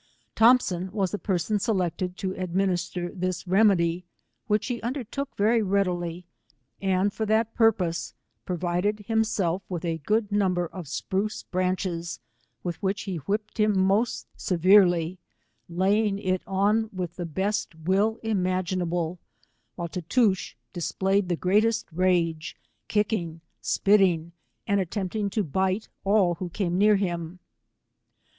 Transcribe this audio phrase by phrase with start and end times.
[0.33, 4.03] Thompson was the per son selected to administer this remedy,
[4.47, 6.25] which he undertook very readily,
[6.81, 12.19] and for that purpose pro vided himself with a good number of spruce branches,
[12.63, 15.19] with which he whipped him most severe ly,
[15.69, 19.19] laying it on with the best will imaginable,
[19.75, 22.57] while Tootoosch displayed the greatest rage,
[22.87, 24.31] kick ing, spitting,
[24.65, 27.37] and attempting to bite all who came near him.